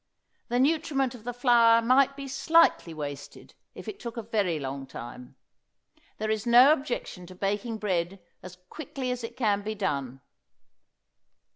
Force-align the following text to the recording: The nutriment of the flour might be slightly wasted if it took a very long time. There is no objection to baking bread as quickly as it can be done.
The 0.47 0.59
nutriment 0.59 1.13
of 1.13 1.25
the 1.25 1.31
flour 1.31 1.79
might 1.79 2.15
be 2.15 2.27
slightly 2.27 2.91
wasted 2.91 3.53
if 3.75 3.87
it 3.87 3.99
took 3.99 4.17
a 4.17 4.23
very 4.23 4.59
long 4.59 4.87
time. 4.87 5.35
There 6.17 6.31
is 6.31 6.47
no 6.47 6.73
objection 6.73 7.27
to 7.27 7.35
baking 7.35 7.77
bread 7.77 8.19
as 8.41 8.57
quickly 8.71 9.11
as 9.11 9.23
it 9.23 9.37
can 9.37 9.61
be 9.61 9.75
done. 9.75 10.21